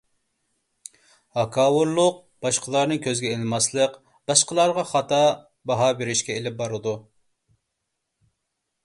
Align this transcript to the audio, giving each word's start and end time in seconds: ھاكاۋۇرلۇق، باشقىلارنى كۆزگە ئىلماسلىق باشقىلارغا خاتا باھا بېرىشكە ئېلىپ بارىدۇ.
ھاكاۋۇرلۇق، 1.39 2.15
باشقىلارنى 2.45 2.97
كۆزگە 3.03 3.33
ئىلماسلىق 3.35 3.99
باشقىلارغا 4.31 4.87
خاتا 4.93 5.21
باھا 5.73 5.91
بېرىشكە 6.01 6.39
ئېلىپ 6.39 6.59
بارىدۇ. 6.63 6.95